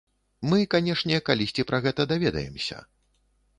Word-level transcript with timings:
Мы, 0.51 0.59
канешне, 0.73 1.19
калісьці 1.29 1.67
пра 1.73 1.83
гэта 1.85 2.09
даведаемся. 2.15 2.83